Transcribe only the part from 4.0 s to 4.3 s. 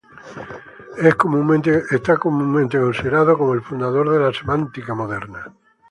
de